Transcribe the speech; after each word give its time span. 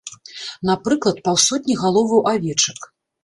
Напрыклад, 0.69 1.17
паўсотні 1.27 1.77
галоваў 1.83 2.25
авечак. 2.35 2.79